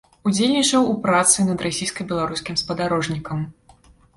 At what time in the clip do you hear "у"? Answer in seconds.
0.93-0.95